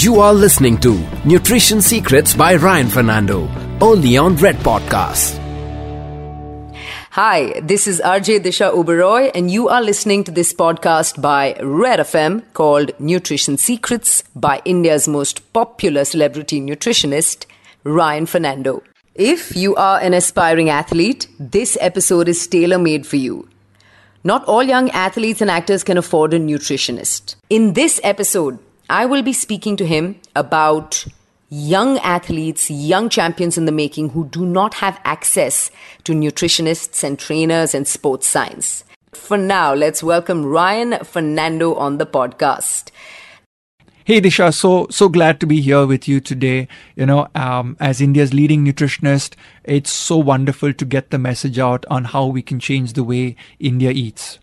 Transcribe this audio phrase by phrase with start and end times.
[0.00, 3.48] You are listening to Nutrition Secrets by Ryan Fernando,
[3.80, 5.38] only on Red Podcast.
[7.12, 12.00] Hi, this is RJ Disha Oberoi, and you are listening to this podcast by Red
[12.00, 17.46] FM called Nutrition Secrets by India's most popular celebrity nutritionist,
[17.82, 18.82] Ryan Fernando.
[19.14, 23.48] If you are an aspiring athlete, this episode is tailor made for you.
[24.24, 27.36] Not all young athletes and actors can afford a nutritionist.
[27.48, 28.58] In this episode,
[28.88, 31.06] I will be speaking to him about
[31.48, 35.72] young athletes, young champions in the making who do not have access
[36.04, 38.84] to nutritionists and trainers and sports science.
[39.12, 42.90] For now, let's welcome Ryan Fernando on the podcast.
[44.04, 46.68] Hey Disha, so so glad to be here with you today.
[46.94, 51.84] You know, um, as India's leading nutritionist, it's so wonderful to get the message out
[51.90, 54.38] on how we can change the way India eats.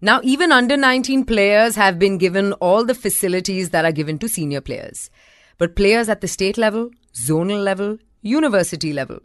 [0.00, 4.28] Now, even under 19 players have been given all the facilities that are given to
[4.28, 5.10] senior players.
[5.58, 9.18] But players at the state level, zonal level, university level,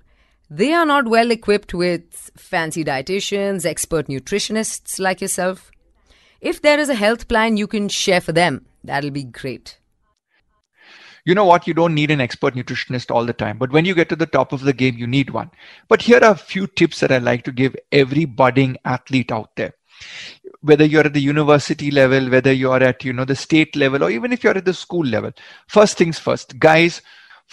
[0.50, 5.72] they are not well equipped with fancy dietitians, expert nutritionists like yourself.
[6.42, 9.78] If there is a health plan you can share for them, that'll be great.
[11.24, 11.68] You know what?
[11.68, 14.26] You don't need an expert nutritionist all the time, but when you get to the
[14.26, 15.52] top of the game, you need one.
[15.88, 19.56] But here are a few tips that I like to give every budding athlete out
[19.56, 19.74] there
[20.64, 24.10] whether you're at the university level whether you're at you know the state level or
[24.10, 25.32] even if you're at the school level
[25.68, 27.02] first things first guys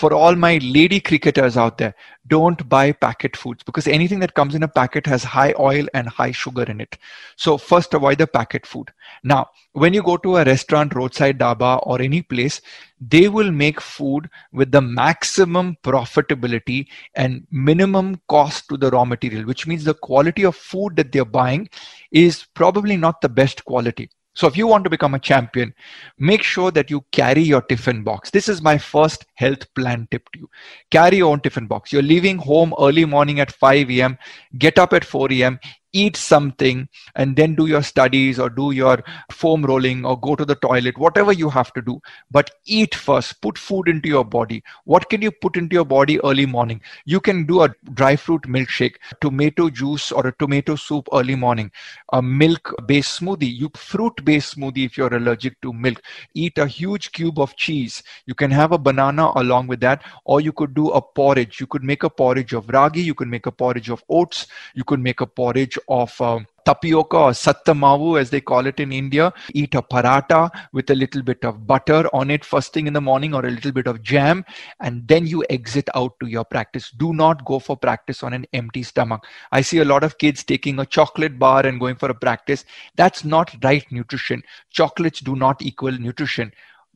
[0.01, 1.95] for all my lady cricketers out there,
[2.27, 6.09] don't buy packet foods because anything that comes in a packet has high oil and
[6.09, 6.97] high sugar in it.
[7.37, 8.91] So first avoid the packet food.
[9.25, 12.63] Now, when you go to a restaurant, roadside dhaba or any place,
[12.99, 19.45] they will make food with the maximum profitability and minimum cost to the raw material,
[19.45, 21.69] which means the quality of food that they're buying
[22.11, 24.09] is probably not the best quality.
[24.41, 25.75] So if you want to become a champion,
[26.19, 28.31] make sure that you carry your tiffin box.
[28.31, 30.51] This is my first health plan tip to you.
[30.91, 31.93] Carry your own tiffin box.
[31.93, 34.17] You're leaving home early morning at 5 a.m.
[34.57, 35.61] Get up at 4 a.m
[35.93, 40.45] eat something and then do your studies or do your foam rolling or go to
[40.45, 42.01] the toilet whatever you have to do.
[42.31, 43.41] But eat first.
[43.41, 44.63] Put food into your body.
[44.85, 46.81] What can you put into your body early morning?
[47.05, 51.71] You can do a dry fruit milkshake tomato juice or a tomato soup early morning.
[52.13, 53.53] A milk based smoothie.
[53.57, 56.03] You fruit based smoothie if you're allergic to milk.
[56.35, 58.03] Eat a huge cube of cheese.
[58.27, 61.61] You can have a banana along with that or you could do a porridge.
[61.61, 63.03] You could make a porridge of ragi.
[63.03, 64.47] You could make a porridge of oats.
[64.75, 68.93] You could make a porridge of um, tapioca or sattamavu as they call it in
[68.93, 69.33] India.
[69.55, 73.01] Eat a paratha with a little bit of butter on it first thing in the
[73.01, 74.45] morning or a little bit of jam
[74.81, 76.91] and then you exit out to your practice.
[76.91, 79.25] Do not go for practice on an empty stomach.
[79.53, 82.65] I see a lot of kids taking a chocolate bar and going for a practice.
[82.97, 84.43] That's not right nutrition.
[84.71, 86.53] Chocolates do not equal nutrition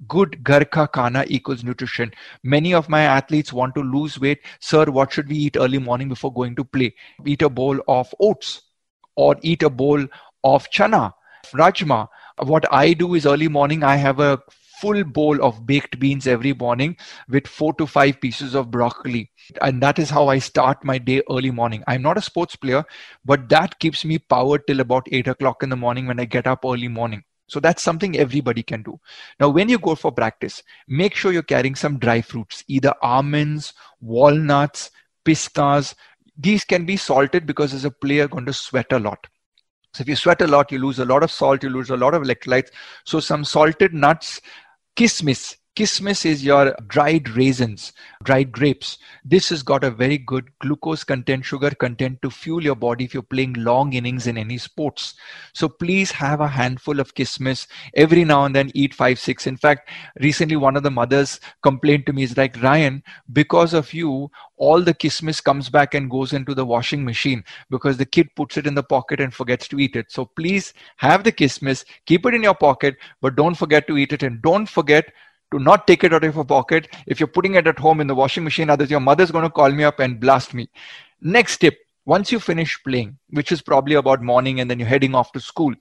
[0.08, 2.10] good Garkha kana equals nutrition.
[2.42, 4.40] Many of my athletes want to lose weight.
[4.58, 6.94] Sir, what should we eat early morning before going to play?
[7.24, 8.62] Eat a bowl of oats
[9.16, 10.04] or eat a bowl
[10.42, 11.12] of chana,
[11.52, 12.08] rajma.
[12.42, 14.40] What I do is early morning, I have a
[14.80, 16.96] full bowl of baked beans every morning
[17.28, 19.30] with four to five pieces of broccoli.
[19.62, 21.82] And that is how I start my day early morning.
[21.86, 22.84] I'm not a sports player,
[23.24, 26.46] but that keeps me powered till about eight o'clock in the morning when I get
[26.46, 27.22] up early morning.
[27.46, 28.98] So that's something everybody can do.
[29.38, 33.74] Now, when you go for practice, make sure you're carrying some dry fruits, either almonds,
[34.00, 34.90] walnuts,
[35.24, 35.94] pistas,
[36.36, 39.26] these can be salted because as a player going to sweat a lot.
[39.92, 41.96] So if you sweat a lot, you lose a lot of salt, you lose a
[41.96, 42.70] lot of electrolytes.
[43.04, 44.40] So some salted nuts,
[44.96, 47.92] kismis, Kismis is your dried raisins,
[48.22, 48.96] dried grapes.
[49.24, 53.12] This has got a very good glucose content, sugar content to fuel your body if
[53.12, 55.14] you're playing long innings in any sports.
[55.52, 58.70] So please have a handful of kismis every now and then.
[58.72, 59.48] Eat five, six.
[59.48, 59.90] In fact,
[60.20, 63.02] recently one of the mothers complained to me is like Ryan,
[63.32, 67.96] because of you, all the kismis comes back and goes into the washing machine because
[67.96, 70.12] the kid puts it in the pocket and forgets to eat it.
[70.12, 74.12] So please have the kismis, keep it in your pocket, but don't forget to eat
[74.12, 75.12] it and don't forget
[75.54, 76.88] to not take it out of your pocket.
[77.06, 79.50] If you're putting it at home in the washing machine, others, your mother's going to
[79.50, 80.68] call me up and blast me.
[81.20, 85.14] Next tip once you finish playing, which is probably about morning and then you're heading
[85.14, 85.72] off to school,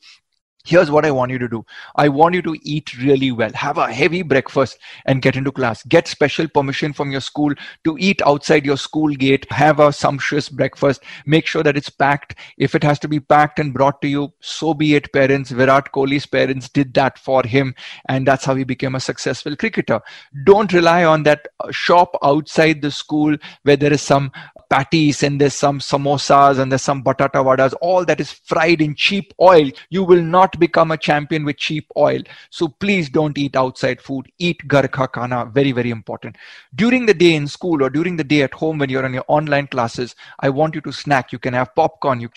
[0.63, 1.65] here's what I want you to do.
[1.97, 3.51] I want you to eat really well.
[3.53, 5.83] Have a heavy breakfast and get into class.
[5.83, 9.45] Get special permission from your school to eat outside your school gate.
[9.51, 11.03] Have a sumptuous breakfast.
[11.25, 12.35] Make sure that it's packed.
[12.57, 15.51] If it has to be packed and brought to you, so be it, parents.
[15.51, 17.75] Virat Kohli's parents did that for him,
[18.07, 19.99] and that's how he became a successful cricketer.
[20.45, 24.31] Don't rely on that shop outside the school where there is some
[24.73, 28.95] patties and there's some samosas and there's some batata vadas, all that is fried in
[28.95, 29.69] cheap oil.
[29.91, 32.21] You will not become a champion with cheap oil.
[32.49, 34.31] So please don't eat outside food.
[34.39, 35.45] Eat gar ka.
[35.53, 36.37] Very, very important.
[36.73, 39.25] During the day in school or during the day at home when you're on your
[39.27, 41.31] online classes, I want you to snack.
[41.31, 42.29] You can have popcorn, you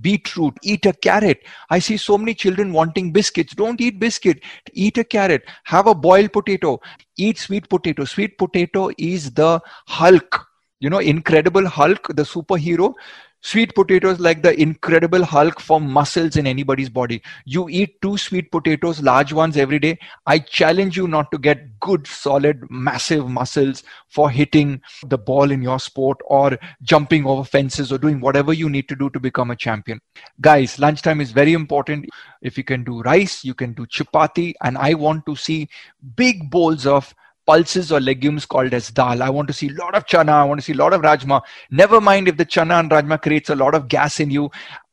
[0.00, 1.44] beetroot, eat a carrot.
[1.70, 3.54] I see so many children wanting biscuits.
[3.54, 4.40] Don't eat biscuit.
[4.72, 5.44] Eat a carrot.
[5.64, 6.80] Have a boiled potato.
[7.16, 8.04] Eat sweet potato.
[8.04, 10.48] Sweet potato is the Hulk
[10.82, 12.94] you know incredible hulk the superhero
[13.42, 17.20] sweet potatoes like the incredible hulk for muscles in anybody's body.
[17.44, 19.98] You eat two sweet potatoes large ones every day.
[20.26, 25.60] I challenge you not to get good solid massive muscles for hitting the ball in
[25.60, 29.50] your sport or jumping over fences or doing whatever you need to do to become
[29.50, 30.00] a champion.
[30.40, 32.06] Guys lunchtime is very important.
[32.42, 35.68] If you can do rice you can do chapati and i want to see
[36.16, 37.14] big bowls of
[37.46, 39.22] pulses or legumes called as dal.
[39.22, 40.32] I want to see a lot of chana.
[40.32, 41.42] I want to see a lot of rajma.
[41.70, 44.50] Never mind if the chana and rajma creates a lot of gas in you.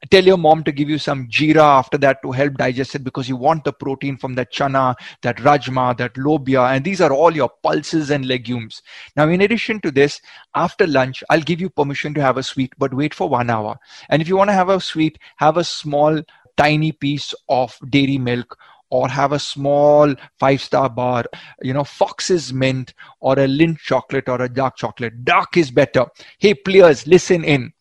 [0.09, 3.27] Tell your mom to give you some jeera after that to help digest it because
[3.27, 6.73] you want the protein from that chana, that rajma, that lobia.
[6.73, 8.81] And these are all your pulses and legumes.
[9.15, 10.21] Now, in addition to this,
[10.55, 13.77] after lunch, I'll give you permission to have a sweet, but wait for one hour.
[14.09, 16.21] And if you want to have a sweet, have a small,
[16.55, 18.57] tiny piece of dairy milk
[18.89, 21.25] or have a small five star bar,
[21.61, 25.23] you know, Fox's mint or a Lindt chocolate or a dark chocolate.
[25.23, 26.05] Dark is better.
[26.39, 27.73] Hey, players, listen in.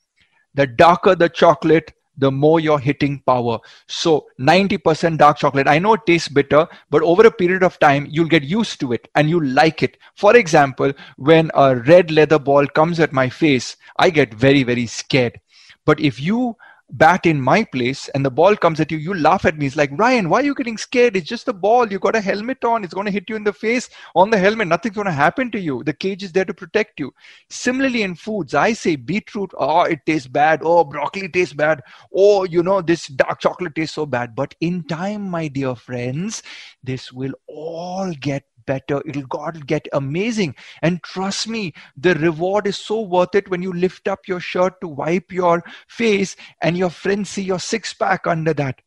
[0.54, 3.58] The darker the chocolate, the more you're hitting power.
[3.86, 5.68] So 90% dark chocolate.
[5.68, 8.92] I know it tastes bitter, but over a period of time, you'll get used to
[8.92, 9.96] it and you like it.
[10.16, 14.86] For example, when a red leather ball comes at my face, I get very, very
[14.86, 15.40] scared.
[15.84, 16.56] But if you
[16.90, 19.66] bat in my place and the ball comes at you, you laugh at me.
[19.66, 21.16] It's like, Ryan, why are you getting scared?
[21.16, 21.90] It's just a ball.
[21.90, 22.84] You got a helmet on.
[22.84, 24.68] It's going to hit you in the face on the helmet.
[24.68, 25.82] Nothing's going to happen to you.
[25.84, 27.12] The cage is there to protect you.
[27.50, 30.60] Similarly, in foods, I say beetroot, oh, it tastes bad.
[30.62, 31.82] Oh, broccoli tastes bad.
[32.14, 34.34] Oh, you know, this dark chocolate tastes so bad.
[34.34, 36.42] But in time, my dear friends,
[36.82, 39.02] this will all get better.
[39.06, 40.54] It'll god get amazing.
[40.82, 44.80] And trust me the reward is so worth it when you lift up your shirt
[44.82, 48.80] to wipe your face and your friends see your six pack under that.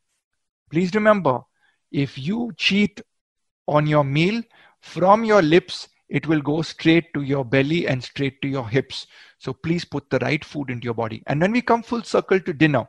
[0.70, 1.42] Please remember
[1.92, 3.02] if you cheat
[3.68, 4.42] on your meal
[4.80, 9.08] from your lips it will go straight to your belly and straight to your hips.
[9.40, 11.24] So please put the right food into your body.
[11.26, 12.88] And when we come full circle to dinner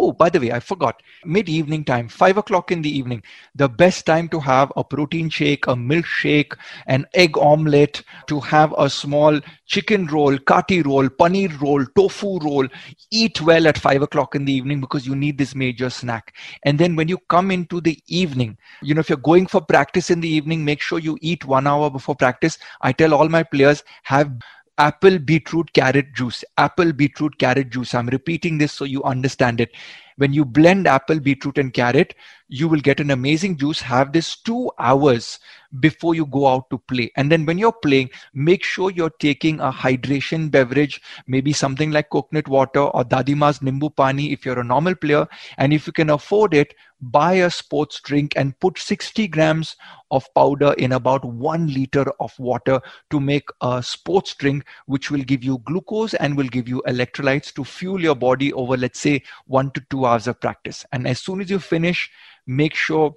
[0.00, 1.02] Oh, by the way, I forgot.
[1.24, 3.20] Mid evening time, five o'clock in the evening,
[3.56, 6.56] the best time to have a protein shake, a milkshake,
[6.86, 12.68] an egg omelette, to have a small chicken roll, kati roll, paneer roll, tofu roll.
[13.10, 16.32] Eat well at five o'clock in the evening because you need this major snack.
[16.62, 20.10] And then when you come into the evening, you know, if you're going for practice
[20.10, 22.56] in the evening, make sure you eat one hour before practice.
[22.82, 24.30] I tell all my players have
[24.78, 26.44] apple beetroot carrot juice.
[26.56, 27.94] Apple beetroot carrot juice.
[27.94, 29.70] I'm repeating this so you understand it
[30.18, 32.14] when you blend apple beetroot and carrot
[32.50, 33.78] you will get an amazing juice.
[33.78, 35.38] Have this 2 hours
[35.80, 37.12] before you go out to play.
[37.16, 42.08] And then when you're playing make sure you're taking a hydration beverage maybe something like
[42.08, 45.26] coconut water or dadima's nimbu pani if you're a normal player.
[45.58, 49.76] And if you can afford it buy a sports drink and put 60 grams
[50.10, 52.80] of powder in about one liter of water
[53.10, 57.52] to make a sports drink, which will give you glucose and will give you electrolytes
[57.54, 60.84] to fuel your body over, let's say, one to two hours of practice.
[60.92, 62.10] And as soon as you finish,
[62.46, 63.14] make sure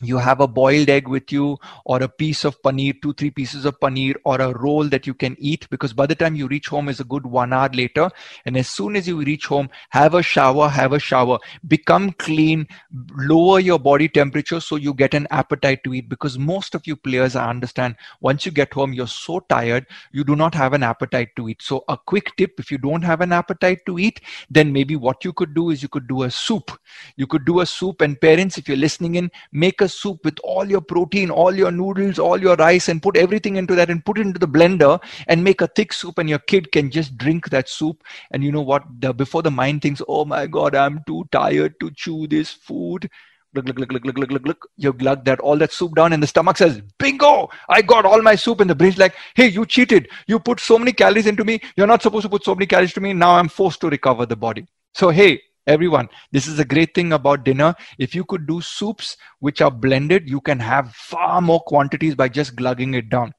[0.00, 3.64] you have a boiled egg with you or a piece of paneer two three pieces
[3.64, 6.68] of paneer or a roll that you can eat because by the time you reach
[6.68, 8.08] home is a good one hour later.
[8.44, 11.38] And as soon as you reach home have a shower have a shower.
[11.66, 12.68] Become clean
[13.16, 16.94] lower your body temperature so you get an appetite to eat because most of you
[16.94, 20.82] players i understand once you get home you're so tired you do not have an
[20.82, 21.60] appetite to eat.
[21.60, 25.24] So a quick tip if you don't have an appetite to eat then maybe what
[25.24, 26.70] you could do is you could do a soup.
[27.16, 30.38] You could do a soup and parents if you're listening in make a soup with
[30.44, 34.04] all your protein, all your noodles, all your rice, and put everything into that and
[34.04, 37.16] put it into the blender and make a thick soup, and your kid can just
[37.16, 38.02] drink that soup.
[38.30, 38.84] And you know what?
[39.00, 43.08] The, before the mind thinks, oh my God, I'm too tired to chew this food.
[43.54, 44.68] Look, look, look, look, look, look, look, look.
[44.76, 47.48] You glug that all that soup down, and the stomach says, "Bingo!
[47.70, 50.08] I got all my soup." And the brain's like, "Hey, you cheated.
[50.26, 51.60] You put so many calories into me.
[51.74, 53.14] You're not supposed to put so many calories to me.
[53.14, 56.08] Now I'm forced to recover the body." So hey, everyone.
[56.32, 57.74] This is a great thing about dinner.
[57.98, 62.28] If you could do soups which are blended you can have far more quantities by
[62.28, 63.32] just glugging it down.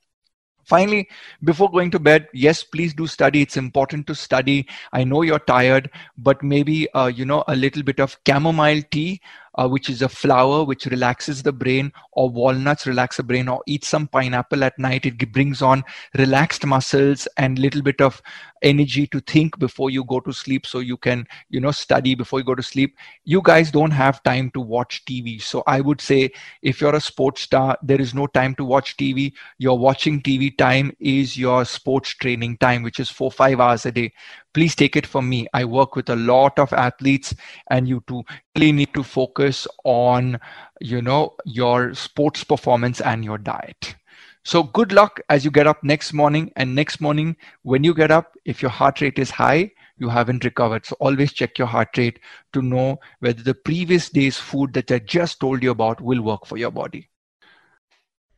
[0.66, 1.10] Finally
[1.44, 3.42] before going to bed yes please do study.
[3.42, 4.68] It's important to study.
[4.94, 9.20] I know you're tired but maybe uh, you know a little bit of chamomile tea
[9.56, 13.62] uh, which is a flower which relaxes the brain, or walnuts relax the brain, or
[13.68, 15.06] eat some pineapple at night.
[15.06, 15.84] It brings on
[16.18, 18.22] relaxed muscles and little bit of
[18.62, 22.40] energy to think before you go to sleep so you can you know study before
[22.40, 22.96] you go to sleep.
[23.24, 26.30] You guys don't have time to watch tv so i would say
[26.62, 30.56] if you're a sports star there is no time to watch tv your watching tv
[30.58, 34.12] time is your sports training time which is 4 5 hours a day
[34.54, 37.34] please take it from me i work with a lot of athletes
[37.70, 38.24] and you too
[38.56, 40.40] really need to focus on
[40.80, 43.96] you know your sports performance and your diet
[44.44, 46.52] so good luck as you get up next morning.
[46.56, 50.46] And next morning, when you get up, if your heart rate is high, you haven't
[50.46, 50.86] recovered.
[50.86, 52.20] So always check your heart rate
[52.54, 56.46] to know whether the previous day's food that I just told you about will work
[56.46, 57.10] for your body.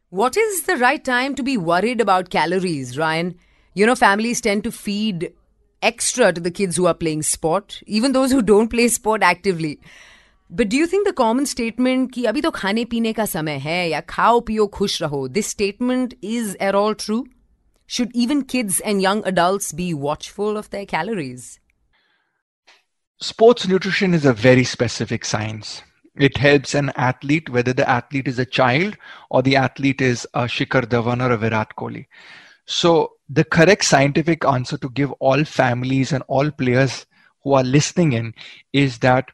[0.09, 3.35] What is the right time to be worried about calories, Ryan?
[3.73, 5.31] You know, families tend to feed
[5.81, 9.79] extra to the kids who are playing sport, even those who don't play sport actively.
[10.49, 13.85] But do you think the common statement ki abhi to khane peene ka samay hai
[13.91, 17.25] ya khao piyo khush raho, this statement is at all true?
[17.87, 21.59] Should even kids and young adults be watchful of their calories?
[23.21, 25.83] Sports nutrition is a very specific science.
[26.15, 28.97] It helps an athlete, whether the athlete is a child
[29.29, 32.07] or the athlete is a Shikhar Dhawan or a Virat Kohli.
[32.65, 37.05] So, the correct scientific answer to give all families and all players
[37.43, 38.33] who are listening in
[38.73, 39.31] is that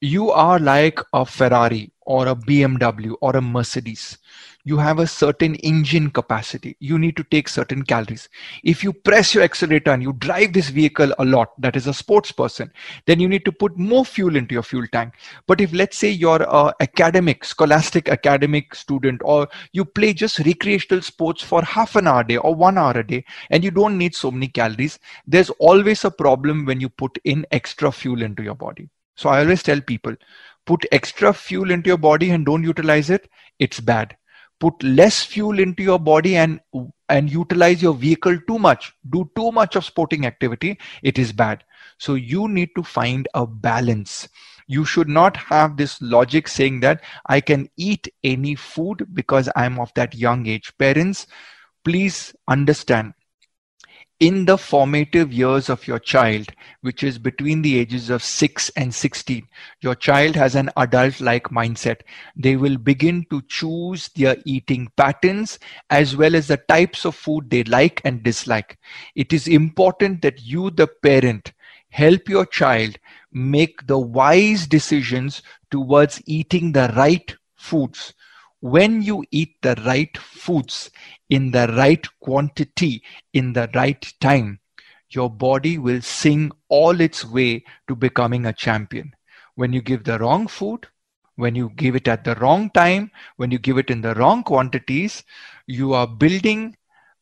[0.00, 4.18] you are like a Ferrari or a BMW or a Mercedes.
[4.64, 6.76] You have a certain engine capacity.
[6.78, 8.28] You need to take certain calories.
[8.62, 11.94] If you press your accelerator and you drive this vehicle a lot, that is a
[11.94, 12.70] sports person,
[13.06, 15.14] then you need to put more fuel into your fuel tank.
[15.46, 21.02] But if let's say you're a academic, scholastic academic student, or you play just recreational
[21.02, 23.96] sports for half an hour a day or one hour a day, and you don't
[23.96, 28.42] need so many calories, there's always a problem when you put in extra fuel into
[28.42, 30.14] your body so I always tell people
[30.64, 34.17] put extra fuel into your body and don't utilize it, it's bad.
[34.60, 36.60] Put less fuel into your body and
[37.08, 41.64] and utilize your vehicle too much, do too much of sporting activity, it is bad.
[41.98, 44.28] So you need to find a balance.
[44.66, 49.80] You should not have this logic saying that I can eat any food because I'm
[49.80, 50.72] of that young age.
[50.76, 51.26] Parents,
[51.84, 53.14] please understand
[54.20, 56.48] in the formative years of your child,
[56.80, 59.46] which is between the ages of 6 and 16,
[59.80, 62.00] your child has an adult like mindset.
[62.34, 65.60] They will begin to choose their eating patterns
[65.90, 68.78] as well as the types of food they like and dislike.
[69.14, 71.52] It is important that you, the parent,
[71.90, 72.98] help your child
[73.32, 78.14] make the wise decisions towards eating the right foods
[78.60, 80.90] when you eat the right foods
[81.30, 84.60] in the right quantity, in the right time,
[85.10, 89.12] your body will sing all its way to becoming a champion.
[89.54, 90.86] When you give the wrong food,
[91.36, 94.42] when you give it at the wrong time, when you give it in the wrong
[94.42, 95.24] quantities,
[95.66, 96.76] you are building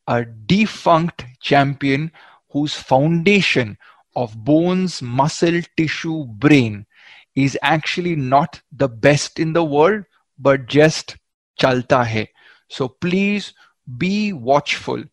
[0.06, 2.10] a defunct champion
[2.50, 3.76] whose foundation
[4.14, 6.86] of bones, muscle, tissue, brain
[7.34, 10.04] is actually not the best in the world,
[10.38, 11.16] but just
[11.60, 12.28] chalta hai.
[12.68, 13.52] So please
[13.97, 15.03] be watchful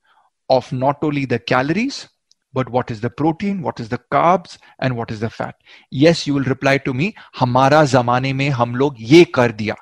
[0.51, 2.09] of not only the calories,
[2.53, 5.55] but what is the protein, what is the carbs, and what is the fat.
[5.91, 9.75] Yes, you will reply to me, हमारा जमाने में हम लोग ये कर दिया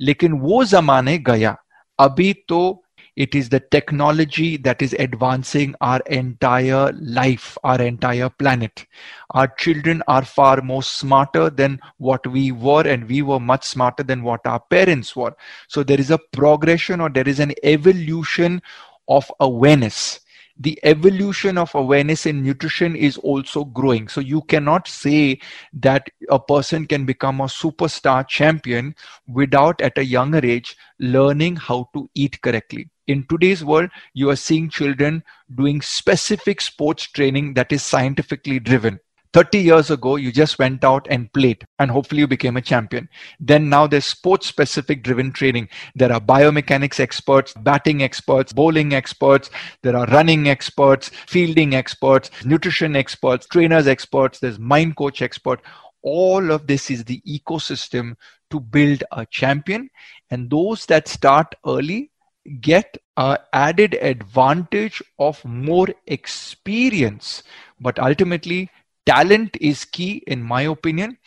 [0.00, 1.56] लेकिन वो जमाने गया
[1.98, 2.82] अभी तो
[3.15, 8.85] it is the technology that is advancing our entire life, our entire planet.
[9.31, 14.03] Our children are far more smarter than what we were, and we were much smarter
[14.03, 15.35] than what our parents were.
[15.67, 18.61] So there is a progression or there is an evolution
[19.07, 20.21] of awareness
[20.61, 24.07] the evolution of awareness in nutrition is also growing.
[24.07, 25.39] So you cannot say
[25.73, 28.95] that a person can become a superstar champion
[29.27, 32.89] without at a younger age learning how to eat correctly.
[33.07, 35.23] In today's world, you are seeing children
[35.55, 38.99] doing specific sports training that is scientifically driven
[39.33, 43.07] 30 years ago you just went out and played and hopefully you became a champion.
[43.39, 45.69] Then now there's sports specific driven training.
[45.95, 49.49] There are biomechanics experts batting experts bowling experts.
[49.83, 54.39] There are running experts fielding experts nutrition experts trainers experts.
[54.39, 55.61] There's mind coach expert.
[56.03, 58.15] All of this is the ecosystem
[58.49, 59.89] to build a champion.
[60.29, 62.11] And those that start early
[62.59, 67.43] get a added advantage of more experience.
[67.79, 68.69] But ultimately
[69.05, 71.17] talent is key in my opinion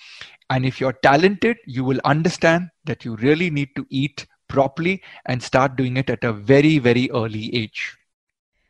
[0.50, 5.43] and if you're talented you will understand that you really need to eat properly and
[5.43, 7.97] start doing it at a very very early age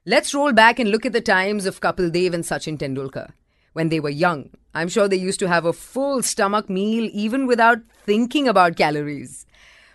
[0.07, 3.27] let's roll back and look at the times of kapil dev and sachin tendulkar
[3.73, 4.45] when they were young
[4.75, 9.47] i'm sure they used to have a full stomach meal even without thinking about calories.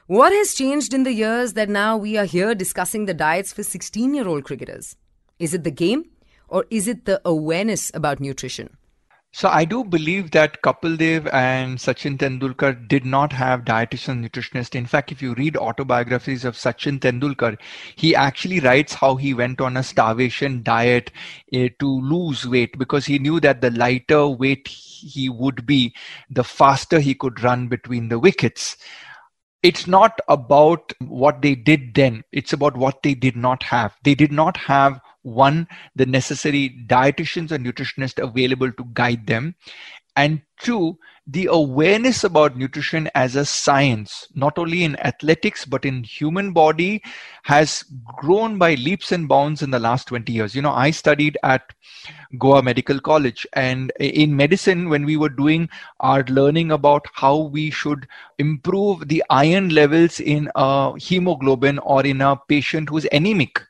[0.10, 3.62] What has changed in the years that now we are here discussing the diets for
[3.62, 4.96] 16 year old cricketers?
[5.38, 6.06] Is it the game
[6.48, 8.76] or is it the awareness about nutrition?
[9.32, 14.74] So I do believe that Kapil Dev and Sachin Tendulkar did not have dietitian nutritionist.
[14.74, 17.58] In fact, if you read autobiographies of Sachin Tendulkar,
[17.96, 21.12] he actually writes how he went on a starvation diet
[21.54, 25.94] uh, to lose weight because he knew that the lighter weight he would be,
[26.32, 28.78] the faster he could run between the wickets.
[29.62, 32.24] It's not about what they did then.
[32.32, 33.96] It's about what they did not have.
[34.04, 39.56] They did not have one the necessary dietitians or nutritionists available to guide them.
[40.16, 40.98] And two
[41.32, 47.04] the awareness about nutrition as a science not only in athletics but in human body
[47.44, 47.84] has
[48.18, 50.56] grown by leaps and bounds in the last 20 years.
[50.56, 51.62] You know i studied at
[52.38, 57.70] goa medical college and in medicine when we were doing our learning about how we
[57.70, 58.08] should
[58.40, 63.62] improve the iron levels in a hemoglobin or in a patient who's anemic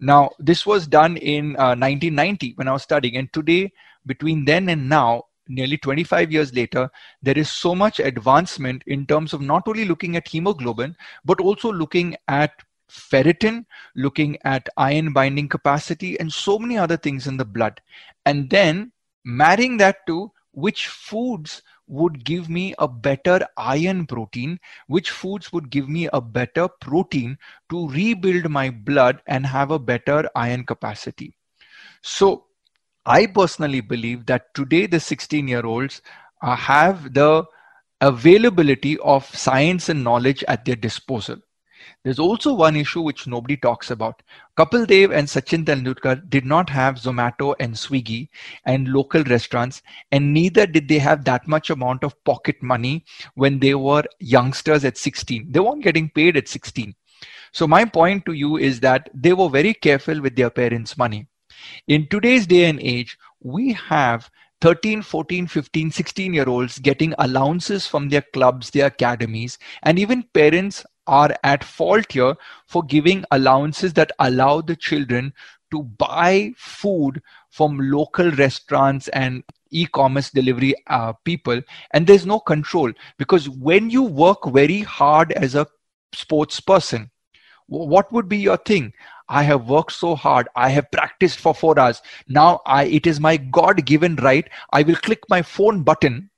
[0.00, 3.72] now, this was done in uh, 1990 when I was studying, and today,
[4.06, 6.90] between then and now, nearly 25 years later,
[7.22, 11.72] there is so much advancement in terms of not only looking at hemoglobin, but also
[11.72, 12.52] looking at
[12.88, 13.64] ferritin,
[13.96, 17.80] looking at iron binding capacity, and so many other things in the blood.
[18.24, 18.92] And then
[19.24, 25.70] marrying that to which foods would give me a better iron protein, which foods would
[25.70, 27.38] give me a better protein
[27.70, 31.34] to rebuild my blood and have a better iron capacity.
[32.02, 32.44] So,
[33.06, 36.02] I personally believe that today the 16 year olds
[36.42, 37.44] uh, have the
[38.00, 41.38] availability of science and knowledge at their disposal.
[42.04, 44.22] There's also one issue which nobody talks about.
[44.56, 48.28] Kapil Dev and Sachin Tendulkar did not have Zomato and Swiggy
[48.64, 53.04] and local restaurants, and neither did they have that much amount of pocket money
[53.34, 55.50] when they were youngsters at 16.
[55.50, 56.94] They weren't getting paid at 16.
[57.52, 61.26] So, my point to you is that they were very careful with their parents' money.
[61.86, 64.30] In today's day and age, we have
[64.60, 70.24] 13, 14, 15, 16 year olds getting allowances from their clubs, their academies, and even
[70.34, 72.36] parents are at fault here
[72.66, 75.32] for giving allowances that allow the children
[75.72, 81.60] to buy food from local restaurants and e-commerce delivery uh, people.
[81.92, 85.66] And there's no control because when you work very hard as a
[86.12, 87.10] sports person
[87.68, 88.94] what would be your thing?
[89.28, 90.48] I have worked so hard.
[90.56, 92.00] I have practiced for 4 hours.
[92.26, 94.48] Now i it is my god given right.
[94.72, 96.30] I will click my phone button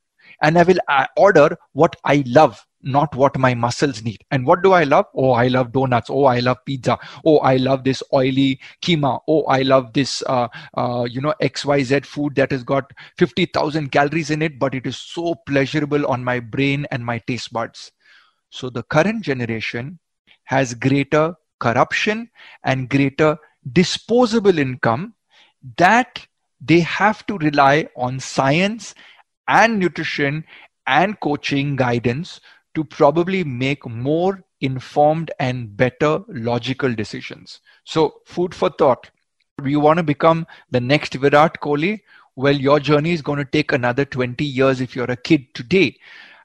[0.42, 4.24] and i will uh, order what i love not what my muscles need.
[4.30, 5.06] And what do I love?
[5.14, 6.10] Oh, I love donuts.
[6.10, 6.98] Oh, I love pizza.
[7.24, 9.20] Oh, I love this oily keema.
[9.28, 14.30] Oh, I love this, uh, uh, you know, XYZ food that has got 50,000 calories
[14.30, 17.92] in it, but it is so pleasurable on my brain and my taste buds.
[18.50, 19.98] So the current generation
[20.44, 22.30] has greater corruption
[22.64, 23.36] and greater
[23.72, 25.14] disposable income
[25.76, 26.26] that
[26.60, 28.94] they have to rely on science
[29.48, 30.44] and nutrition
[30.86, 32.40] and coaching guidance
[32.74, 37.60] to probably make more informed and better logical decisions.
[37.84, 39.10] So, food for thought.
[39.64, 42.00] You want to become the next Virat Kohli?
[42.36, 45.96] Well, your journey is going to take another 20 years if you're a kid today.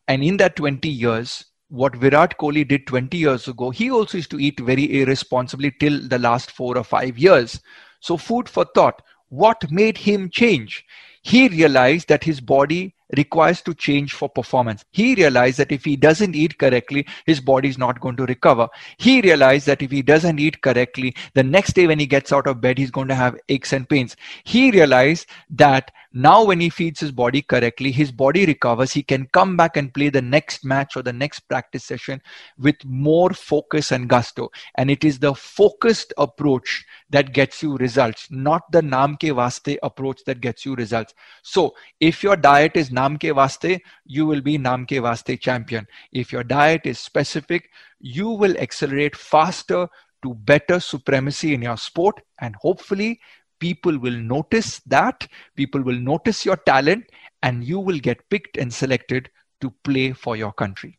[0.08, 4.32] And in that 20 years, what Virat Kohli did 20 years ago, he also used
[4.32, 7.60] to eat very irresponsibly till the last four or five years.
[8.02, 9.02] So, food for thought.
[9.30, 10.86] What made him change?
[11.24, 14.84] He realized that his body requires to change for performance.
[14.92, 18.68] He realized that if he doesn't eat correctly, his body is not going to recover.
[18.98, 22.48] He realized that if he doesn't eat correctly, the next day when he gets out
[22.48, 24.16] of bed, he's going to have aches and pains.
[24.44, 28.94] He realized that now, when he feeds his body correctly, his body recovers.
[28.94, 32.22] He can come back and play the next match or the next practice session
[32.58, 34.50] with more focus and gusto.
[34.76, 39.78] And it is the focused approach that gets you results, not the naam ke vaste
[39.84, 41.14] approach that gets you results.
[41.44, 45.86] So, if your diet is naam ke vaste, you will be naam ke vaste champion.
[46.14, 49.90] If your diet is specific, you will accelerate faster
[50.24, 53.20] to better supremacy in your sport and hopefully
[53.60, 57.06] people will notice that, people will notice your talent,
[57.44, 59.30] and you will get picked and selected
[59.62, 60.98] to play for your country.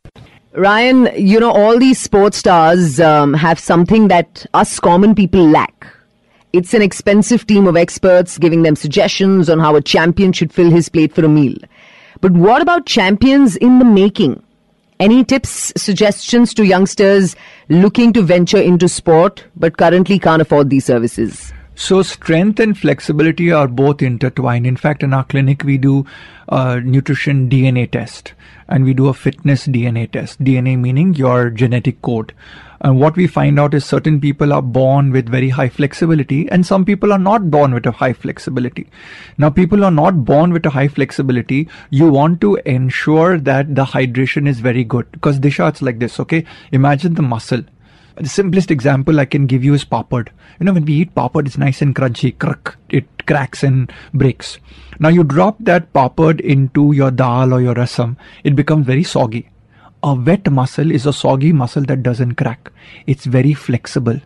[0.53, 5.87] Ryan, you know, all these sports stars um, have something that us common people lack.
[6.53, 10.71] It's an expensive team of experts giving them suggestions on how a champion should fill
[10.71, 11.55] his plate for a meal.
[12.21, 14.41] But what about champions in the making?
[14.99, 17.35] Any tips, suggestions to youngsters
[17.69, 21.53] looking to venture into sport but currently can't afford these services?
[21.79, 24.65] So strength and flexibility are both intertwined.
[24.65, 26.07] In fact, in our clinic, we do
[26.49, 28.33] a nutrition DNA test
[28.67, 30.43] and we do a fitness DNA test.
[30.43, 32.33] DNA meaning your genetic code.
[32.81, 36.65] And what we find out is certain people are born with very high flexibility and
[36.65, 38.87] some people are not born with a high flexibility.
[39.37, 41.69] Now, people are not born with a high flexibility.
[41.91, 46.19] You want to ensure that the hydration is very good because Disha, it's like this,
[46.21, 46.43] okay?
[46.71, 47.63] Imagine the muscle.
[48.19, 50.29] The simplest example I can give you is papad.
[50.59, 54.57] You know, when we eat papad, it's nice and crunchy, crack, it cracks and breaks.
[54.99, 59.49] Now you drop that papad into your dal or your rasam, it becomes very soggy.
[60.01, 62.71] A wet muscle is a soggy muscle that doesn't crack.
[63.05, 64.19] It's very flexible.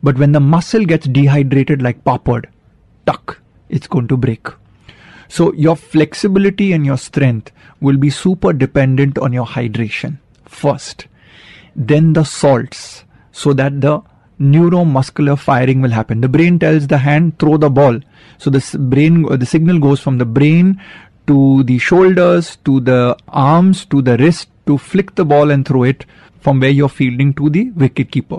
[0.00, 2.46] But when the muscle gets dehydrated like papad,
[3.04, 4.46] tuck, it's going to break.
[5.26, 7.50] So your flexibility and your strength
[7.80, 11.08] will be super dependent on your hydration first.
[11.74, 13.04] Then the salts
[13.42, 14.00] so that the
[14.40, 16.20] neuromuscular firing will happen.
[16.20, 18.00] The brain tells the hand, throw the ball.
[18.38, 20.80] So the brain, the signal goes from the brain
[21.28, 25.84] to the shoulders, to the arms, to the wrist to flick the ball and throw
[25.84, 26.04] it
[26.40, 28.38] from where you're fielding to the wicket keeper.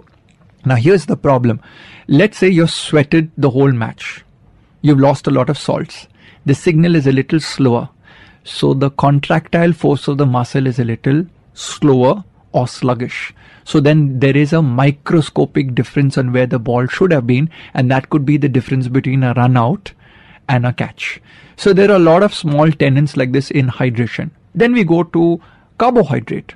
[0.66, 1.62] Now here's the problem.
[2.08, 4.26] Let's say you're sweated the whole match.
[4.82, 6.08] You've lost a lot of salts.
[6.46, 7.90] The signal is a little slower.
[8.44, 13.34] So the contractile force of the muscle is a little slower or sluggish.
[13.64, 17.92] So then there is a microscopic difference on where the ball should have been, and
[17.92, 19.94] that could be the difference between a run out
[20.48, 21.22] and a catch.
[21.56, 24.32] So there are a lot of small tenants like this in hydration.
[24.56, 25.42] Then we go to
[25.78, 26.56] carbohydrate.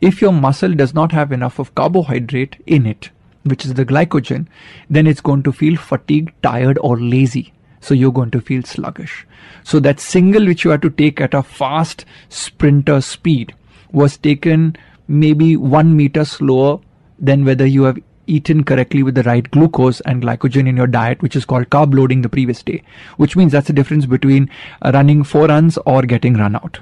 [0.00, 3.10] If your muscle does not have enough of carbohydrate in it,
[3.44, 4.46] which is the glycogen,
[4.90, 7.52] then it's going to feel fatigued, tired, or lazy.
[7.80, 9.26] So you're going to feel sluggish.
[9.62, 13.54] So that single which you had to take at a fast sprinter speed
[13.92, 14.76] was taken
[15.08, 16.80] maybe one meter slower
[17.18, 21.20] than whether you have eaten correctly with the right glucose and glycogen in your diet,
[21.22, 22.82] which is called carb loading the previous day,
[23.16, 24.50] which means that's the difference between
[24.82, 26.78] uh, running four runs or getting run out.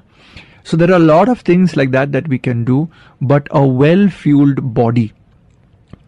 [0.64, 3.64] So there are a lot of things like that that we can do, but a
[3.64, 5.12] well fueled body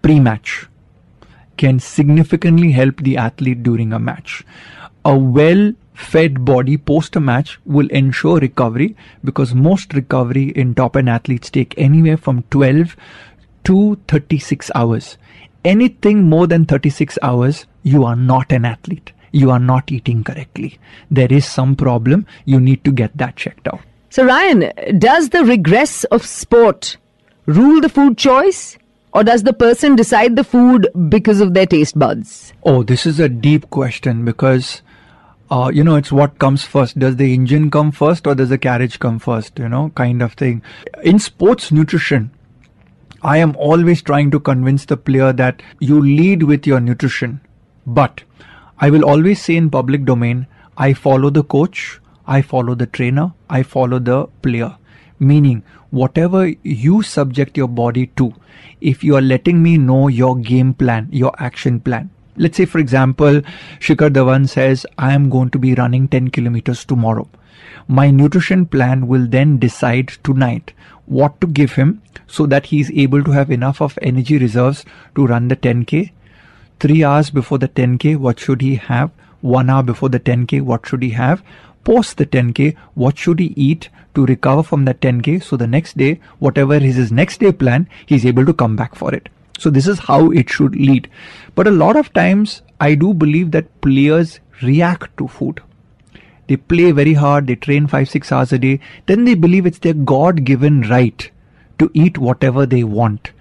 [0.03, 0.67] pre match
[1.57, 4.45] can significantly help the athlete during a match.
[5.05, 10.97] A well fed body post a match will ensure recovery because most recovery in top
[10.97, 12.97] end athletes take anywhere from 12
[13.65, 15.19] to 36 hours.
[15.65, 19.13] Anything more than 36 hours, you are not an athlete.
[19.33, 20.79] You are not eating correctly.
[21.11, 22.27] There is some problem.
[22.45, 23.81] You need to get that checked out.
[24.09, 26.97] So, Ryan, does the regress of sport
[27.47, 28.79] rule the food choice?
[29.13, 32.53] Or does the person decide the food because of their taste buds?
[32.63, 34.83] Oh, this is a deep question because
[35.51, 36.99] uh, you know, it's what comes first.
[36.99, 39.59] Does the engine come first or does the carriage come first?
[39.59, 40.63] You know, kind of thing.
[41.03, 42.31] In sports nutrition,
[43.23, 47.41] I am always trying to convince the player that you lead with your nutrition.
[47.87, 48.23] But
[48.79, 53.33] I will always say in public domain, I follow the coach, I follow the trainer,
[53.49, 54.77] I follow the player.
[55.19, 58.35] Meaning, whatever you subject your body to,
[58.81, 62.79] if you are letting me know your game plan, your action plan, Let's say, for
[62.79, 63.43] example,
[63.81, 67.29] Shikhar Dhawan says, I am going to be running 10 kilometers tomorrow.
[67.89, 70.73] My nutrition plan will then decide tonight
[71.07, 74.85] what to give him so that he is able to have enough of energy reserves
[75.17, 76.13] to run the 10k.
[76.79, 79.11] Three hours before the 10k, what should he have?
[79.41, 81.43] One hour before the 10k, what should he have?
[81.83, 85.43] Post the 10k, what should he eat to recover from that 10k?
[85.43, 88.95] So the next day, whatever is his next day plan, he's able to come back
[88.95, 89.29] for it.
[89.59, 91.11] So this is how it should lead.
[91.57, 95.61] But a lot of times I do believe that players react to food.
[96.47, 99.81] They play very hard, they train 5 6 hours a day, then they believe it's
[99.81, 101.31] their god given right
[101.79, 103.33] to eat whatever they want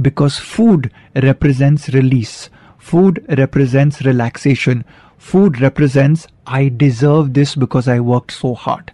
[0.00, 2.50] because food represents release.
[2.78, 4.84] Food represents relaxation.
[5.18, 8.92] Food represents I deserve this because I worked so hard.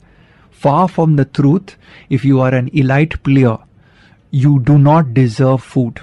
[0.50, 1.76] Far from the truth,
[2.08, 3.58] if you are an elite player,
[4.30, 6.00] you do not deserve food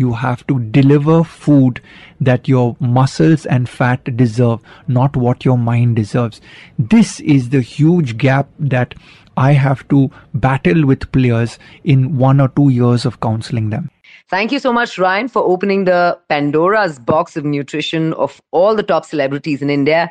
[0.00, 1.80] you have to deliver food
[2.20, 6.40] that your muscles and fat deserve, not what your mind deserves.
[6.78, 8.94] This is the huge gap that
[9.36, 13.90] I have to battle with players in one or two years of counseling them.
[14.28, 18.82] Thank you so much, Ryan, for opening the Pandora's box of nutrition of all the
[18.82, 20.08] top celebrities in India.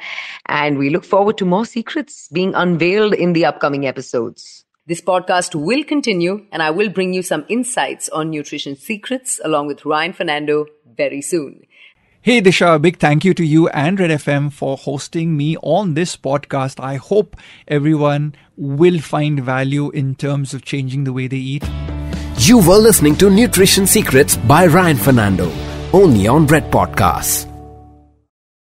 [0.47, 4.58] And we look forward to more secrets being unveiled in the upcoming episodes.
[4.89, 9.67] This podcast will continue and I will bring you some insights on nutrition secrets along
[9.67, 10.65] with Ryan Fernando
[10.97, 11.61] very soon.
[12.21, 15.93] Hey Disha, a big thank you to you and Red FM for hosting me on
[15.93, 16.83] this podcast.
[16.83, 17.35] I hope
[17.67, 21.69] everyone will find value in terms of changing the way they eat.
[22.37, 25.51] You were listening to Nutrition Secrets by Ryan Fernando,
[25.93, 27.48] only on Red Podcasts.